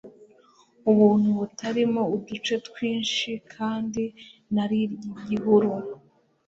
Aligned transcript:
ubuntu 0.89 1.29
butarimo 1.39 2.01
uduce 2.15 2.53
twinshi 2.67 3.31
kandi 3.53 4.03
nary 4.53 4.79
igihuru 5.11 5.71